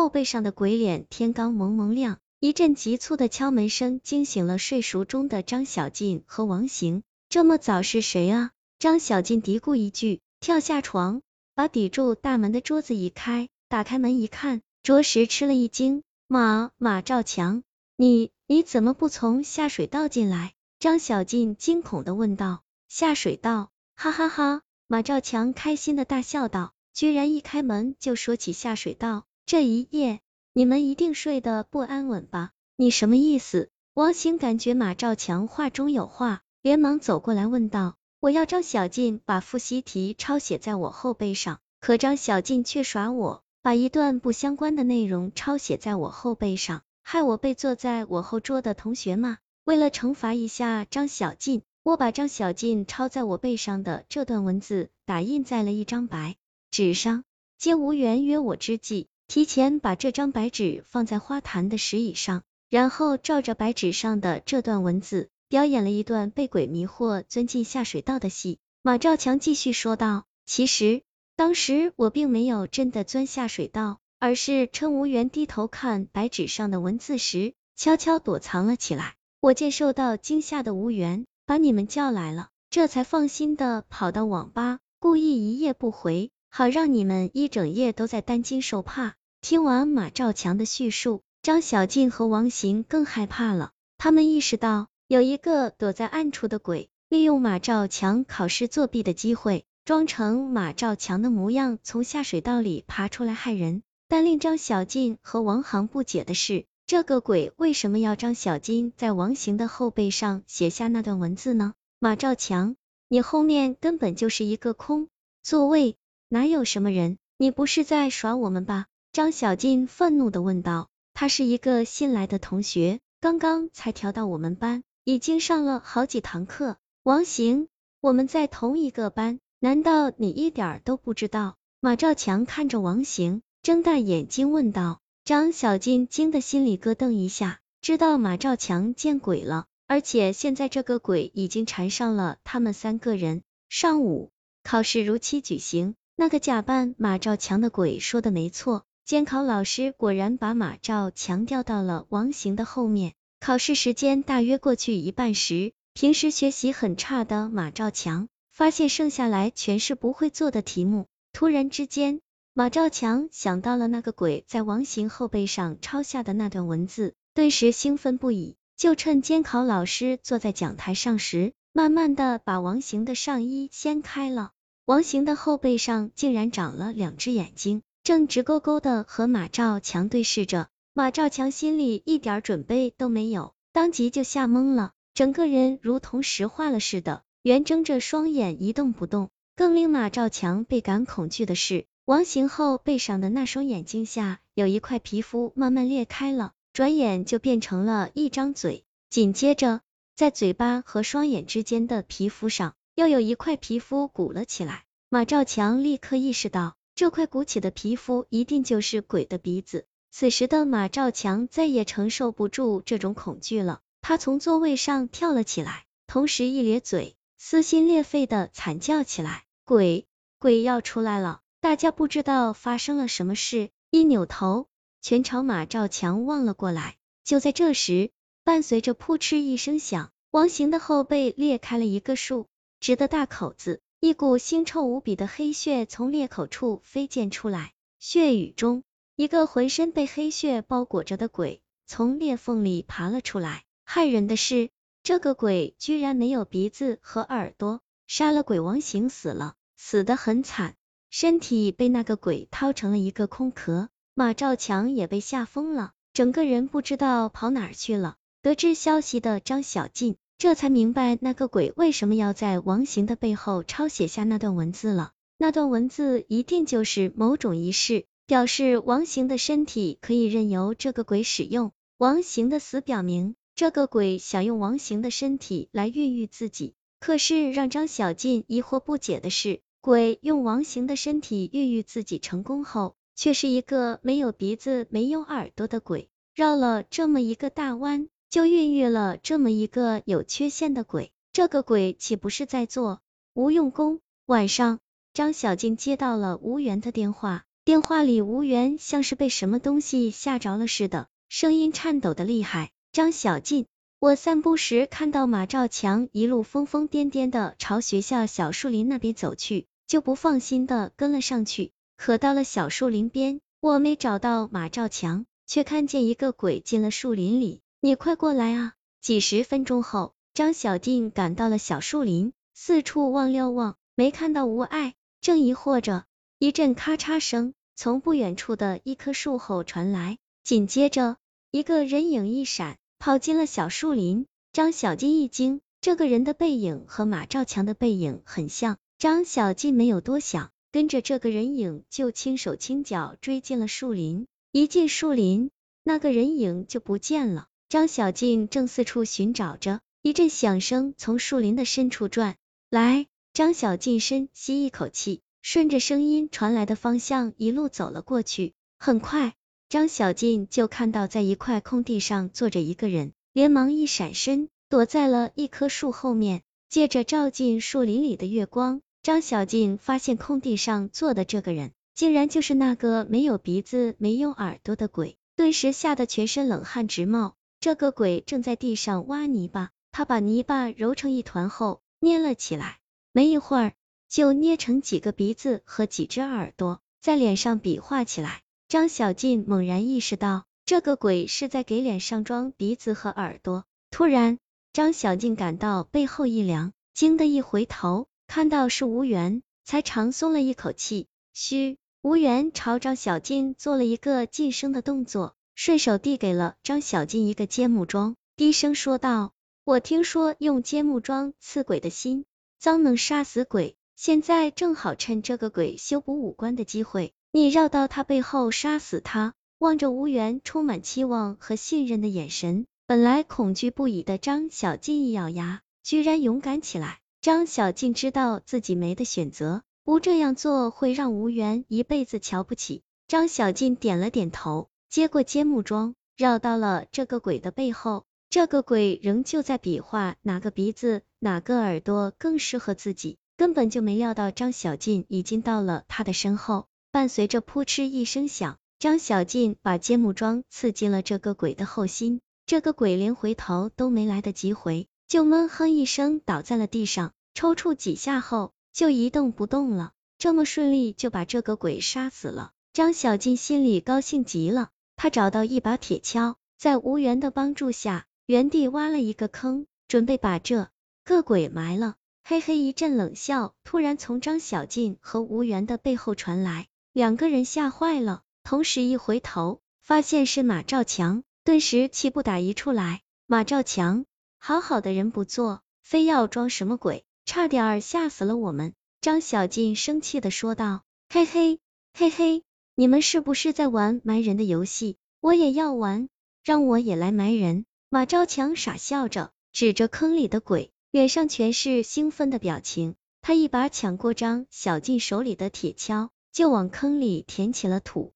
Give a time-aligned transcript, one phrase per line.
[0.00, 2.20] 后背上的鬼脸，天刚蒙蒙亮。
[2.38, 7.02] 一阵急促的敲门声惊醒了睡熟中的张小静和王行。
[7.28, 8.50] 这么早是谁啊？
[8.78, 11.20] 张小静嘀咕一句，跳下床，
[11.54, 16.02] 把抵住大门的桌子移开，打开门一看，着实吃了一惊。
[16.26, 17.62] 马马兆强，
[17.94, 20.54] 你你怎么不从下水道进来？
[20.78, 22.62] 张小静惊恐的问道。
[22.88, 24.62] 下水道，哈哈哈！
[24.86, 30.20] 马兆强开心的大笑道，居然一开门就说起下水道，这一夜。
[30.52, 32.52] 你们一定睡得不安稳吧？
[32.76, 33.68] 你什么意思？
[33.94, 37.96] 王兴感觉马兆强话中有话，连忙走过来问道。
[38.20, 49.38] 我要张小静把复习题抄写在我后背上，可张小静却耍我，把一段不相关的内容抄写在我后背上，害我被坐在我后桌的同学骂。
[49.64, 56.36] 为了惩罚一下张小静，我把张小静抄在我背上的这段文字打印在了一张白
[56.70, 57.24] 纸上。
[57.58, 59.08] 皆无缘约我之际。
[59.30, 68.58] 提前把这张白纸放在花坛的石椅上，然后照着白纸上的这段文字，表演了一段被鬼迷惑钻进下水道的戏。
[68.82, 71.02] 马兆强继续说道：“其实
[71.36, 79.14] 当时我并没有真的钻下水道，而是趁吴缘低头看白纸上的文字时，悄悄躲藏了起来。
[79.38, 93.72] 我见受到惊吓的吴缘把你们叫来了，这才放心的跑到网吧，故意一夜不回，好让你们一整夜都在担惊受怕。”听完马兆强的叙述，张小静和王行更害怕了。
[93.96, 103.82] 他们意识到有一个躲在暗处的鬼，利用马兆强考试作弊的机会，装成马兆强的模样，从下水道里爬出来害人。
[104.08, 111.72] 但令张小静和王航不解的是，这个鬼为什么要张小静在王行的后背上写下那段文字呢？
[111.98, 112.76] 马兆强，
[113.08, 115.08] 你后面根本就是一个空
[115.42, 115.96] 座位，
[116.28, 117.16] 哪有什么人？
[117.38, 118.86] 你不是在耍我们吧？
[119.12, 126.76] 张小静愤怒的问道：“他是一个新来的同学，刚刚才调到我们班，已经上了好几堂课。
[127.02, 127.66] 王行，
[128.00, 135.00] 我们在同一个班，难道你一点都不知道？”马兆强看着王行，睁大眼睛问道。
[135.24, 143.42] 张小静惊得心里咯噔一下，知道马兆强见鬼了，而且现在这个鬼已经缠上了他们三个人。
[143.68, 144.30] 上午
[144.62, 148.84] 考试如期举行，那个假扮马兆强的鬼说的没错。
[149.10, 153.14] 监考老师果然把马兆强调到了王行的后面。
[153.40, 161.06] 考试时间大约过去一半时，平时学习很差的马兆强发现剩下来全是不会做的题目。
[161.32, 162.20] 突然之间，
[162.54, 174.52] 马兆强想到了那个鬼在王行后背上抄下的那段文字，顿时兴奋不已，就趁监考老师坐在讲台上时，慢慢的把王行的上衣掀开了。
[174.84, 177.82] 王行的后背上竟然长了两只眼睛。
[178.10, 189.30] 正直勾勾的和马兆强对视着，马兆强心里一点准备都没有，当即就吓懵了，整个人如同石化了似的，圆睁着双眼一动不动。
[189.54, 199.82] 更令马兆强倍感恐惧的是，王行后背上的那双眼睛下有一块皮肤慢慢裂开了，转眼就变成了一张嘴，紧接着
[200.16, 204.82] 在嘴巴和双眼之间的皮肤上又有一块皮肤鼓了起来。
[205.08, 206.74] 马兆强立刻意识到。
[207.00, 209.86] 这块鼓起的皮肤一定就是鬼的鼻子。
[210.10, 220.06] 此时的马兆强再也承受不住这种恐惧了，他从座位上跳了起来，同时一咧嘴，撕心裂肺的惨叫起来：“鬼，
[220.38, 224.66] 鬼要出来了！”大家不知道发生了什么事，一扭头，
[225.00, 226.98] 全朝马兆强望了过来。
[227.24, 228.10] 就在这时，
[228.44, 233.80] 伴随着扑哧一声响，王行的后背裂开了一个数直的大口子。
[234.02, 238.82] 一股腥臭无比的黑血从裂口处飞溅出来，血雨中，
[239.14, 243.64] 一个浑身被黑血包裹着的鬼从裂缝里爬了出来。
[243.86, 244.70] 骇人的是，
[245.02, 247.82] 这个鬼居然没有鼻子和耳朵。
[248.06, 250.76] 杀了鬼王行死了，死得很惨，
[251.10, 253.90] 身体被那个鬼掏成了一个空壳。
[254.14, 258.16] 马兆强也被吓疯了，整个人不知道跑哪儿去了。
[258.40, 260.16] 得知消息的张小静。
[260.40, 265.12] 这才明白那个鬼为什么要在王行的背后抄写下那段文字了。
[265.36, 271.72] 那段文字一定就是某种仪式，表示王行的身体可以任由这个鬼使用。
[271.98, 276.72] 王行的死表明，这个鬼想用王行的身体来孕育自己。
[277.00, 288.08] 可是让张小静疑惑不解的是，鬼用王行的身体孕育自己成功后，却是一个没有鼻子、没有耳朵的鬼，绕了这么一个大弯。
[288.30, 293.00] 就孕育了这么一个有缺陷的鬼，这个鬼岂不是在做
[293.34, 293.98] 无用功？
[294.24, 294.78] 晚上，
[295.12, 302.70] 张小静接到了吴源的电话，电话里吴源像是被什么东西吓着了似的，声音颤抖的厉害。
[302.92, 303.66] 张小静，
[303.98, 311.72] 我散步时看到马兆强一路疯疯癫癫的朝学校小树林那边走去，就不放心的跟了上去。
[311.96, 317.60] 可到了小树林边，我没找到马兆强，却看见一个鬼进了树林里。
[317.82, 318.74] 你快过来啊！
[319.00, 326.04] 几十分钟后，张小静赶到了小树林，四处望了望，没看到吴爱，正疑惑着，
[326.38, 331.16] 一阵咔嚓声从不远处的一棵树后传来，紧接着。
[331.50, 334.26] 一个人影一闪，跑进了小树林。
[334.52, 338.76] 张小静一惊，这个人的背影和马兆强的背影很像。
[338.98, 344.26] 张小静没有多想，跟着这个人影就轻手轻脚追进了树林。
[344.52, 345.50] 一进树林，
[345.82, 347.46] 那个人影就不见了。
[347.70, 352.34] 张小静正四处寻找着，一阵响声从树林的深处传
[352.68, 353.06] 来。
[353.32, 358.54] 张小静深吸一口气，顺着声音传来的方向一路走了过去。
[358.76, 359.34] 很快。
[359.68, 366.42] 张小静就看到在一块空地上坐着一个人，连忙一闪身，躲在了一棵树后面。
[366.68, 377.36] 借着照进树林里的月光，张小静发现空地上坐的这个人，竟然就是那个没有鼻子、没有耳朵的鬼，顿时吓得全身冷汗直冒。
[377.60, 382.78] 这个鬼正在地上挖泥巴，他把泥巴揉成一团后捏了起来，
[383.12, 383.74] 没一会儿
[384.08, 388.40] 就捏成几个鼻子和几只耳朵，在脸上比划起来。
[388.66, 393.66] 张小静猛然意识到，这个鬼是在给脸上装鼻子和耳朵。
[393.90, 394.38] 突然，
[394.72, 401.08] 张小静感到背后一凉，惊得一回头，看到是吴源，才长松了一口气。
[401.34, 412.24] 嘘，吴源朝张小静做了一个噤声的动作，顺手递给了张小静一个尖木桩，低声说道：“我听说用尖木桩刺鬼的心
[412.58, 427.00] 脏能杀死鬼，现在正好趁这个鬼修补五官的机会。”你绕到他背后杀死他，望着吴缘充满期望和信任的眼神，本来恐惧不已的张小静一咬牙，居然勇敢起来。
[427.20, 432.80] 张小静知道自己没得选择，不这样做会让吴缘一辈子瞧不起。
[433.08, 438.06] 张小静点了点头，接过尖木桩，绕到了这个鬼的背后。
[438.28, 446.66] 这个鬼仍旧在比划哪个鼻子、哪个耳朵更适合自己，根本就没料到张小静已经到了他的身后。
[446.90, 459.92] 伴随着扑哧一声响，张小静把尖木桩刺进了这个鬼的后心，这个鬼连回头都没来得及回，就闷哼一声倒在了地上，抽搐几下后就一动不动了。
[460.18, 464.70] 这么顺利就把这个鬼杀死了，张小静心里高兴极了。
[465.02, 470.68] 他找到一把铁锹，在吴源的帮助下，原地挖了一个坑，准备把这
[471.04, 471.94] 个鬼埋了。
[472.22, 476.66] 嘿嘿，一阵冷笑突然从张小静和吴源的背后传来。
[476.92, 483.00] 两个人吓坏了，同时一回头，发现是马兆强，顿时气不打一处来。
[483.24, 484.04] 马兆强，
[484.36, 488.74] 好好的人不做，非要装什么鬼，差点吓死了我们。
[489.00, 490.82] 张小静生气的说道。
[491.08, 491.58] 嘿嘿
[491.94, 492.44] 嘿嘿，
[492.80, 494.96] 你们是不是在玩埋人的游戏？
[495.20, 496.08] 我也要玩，
[496.42, 497.66] 让我也来埋人。
[497.90, 502.94] 马昭强傻笑着，指着坑里的鬼，脸上全是兴奋的表情。
[503.20, 506.08] 他一把抢过张小静手里的铁锹。
[506.32, 508.14] 就往坑里填起了土。